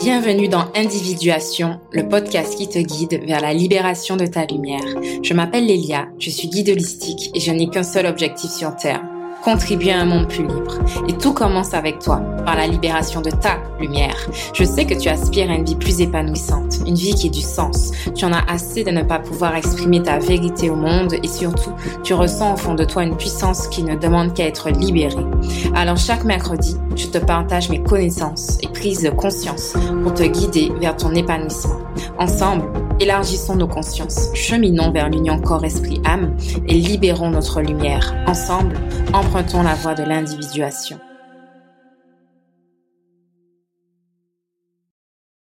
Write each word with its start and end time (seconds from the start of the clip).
Bienvenue 0.00 0.48
dans 0.48 0.66
Individuation, 0.76 1.80
le 1.90 2.08
podcast 2.08 2.56
qui 2.56 2.68
te 2.68 2.78
guide 2.78 3.24
vers 3.26 3.40
la 3.40 3.52
libération 3.52 4.16
de 4.16 4.26
ta 4.26 4.46
lumière. 4.46 4.84
Je 5.22 5.34
m'appelle 5.34 5.66
Lélia, 5.66 6.08
je 6.18 6.30
suis 6.30 6.48
guide 6.48 6.70
holistique 6.70 7.30
et 7.34 7.40
je 7.40 7.50
n'ai 7.50 7.68
qu'un 7.68 7.82
seul 7.82 8.06
objectif 8.06 8.50
sur 8.50 8.76
Terre, 8.76 9.02
contribuer 9.42 9.92
à 9.92 10.00
un 10.00 10.04
monde 10.04 10.28
plus 10.28 10.42
libre. 10.42 10.78
Et 11.08 11.14
tout 11.14 11.32
commence 11.32 11.74
avec 11.74 11.98
toi, 11.98 12.20
par 12.44 12.56
la 12.56 12.66
libération 12.66 13.20
de 13.20 13.30
ta 13.30 13.58
lumière. 13.80 14.16
Je 14.54 14.64
sais 14.64 14.84
que 14.84 14.94
tu 14.94 15.08
aspires 15.08 15.50
à 15.50 15.54
une 15.54 15.64
vie 15.64 15.76
plus 15.76 16.00
épanouissante, 16.00 16.78
une 16.86 16.94
vie 16.94 17.14
qui 17.14 17.28
ait 17.28 17.30
du 17.30 17.40
sens. 17.40 17.92
Tu 18.14 18.24
en 18.24 18.32
as 18.32 18.44
assez 18.50 18.84
de 18.84 18.90
ne 18.90 19.02
pas 19.02 19.18
pouvoir 19.18 19.54
exprimer 19.56 20.02
ta 20.02 20.18
vérité 20.18 20.70
au 20.70 20.76
monde 20.76 21.14
et 21.22 21.28
surtout, 21.28 21.72
tu 22.02 22.14
ressens 22.14 22.54
au 22.54 22.56
fond 22.56 22.74
de 22.74 22.84
toi 22.84 23.02
une 23.02 23.16
puissance 23.16 23.68
qui 23.68 23.82
ne 23.82 23.96
demande 23.96 24.34
qu'à 24.34 24.46
être 24.46 24.70
libérée. 24.70 25.26
Alors 25.74 25.96
chaque 25.96 26.24
mercredi, 26.24 26.76
je 26.96 27.06
te 27.06 27.18
partage 27.18 27.70
mes 27.70 27.82
connaissances 27.82 28.58
et 28.62 28.68
prises 28.68 29.02
de 29.02 29.10
conscience 29.10 29.74
pour 30.02 30.14
te 30.14 30.22
guider 30.22 30.72
vers 30.80 30.96
ton 30.96 31.14
épanouissement. 31.14 31.78
Ensemble, 32.18 32.64
élargissons 33.00 33.56
nos 33.56 33.66
consciences, 33.66 34.30
cheminons 34.34 34.90
vers 34.90 35.08
l'union 35.08 35.38
corps-esprit-âme 35.38 36.36
et 36.66 36.74
libérons 36.74 37.30
notre 37.30 37.60
lumière. 37.60 38.14
Ensemble, 38.26 38.76
empruntons 39.30 39.62
la 39.62 39.76
voie 39.76 39.94
de 39.94 40.02
l'individuation. 40.02 40.98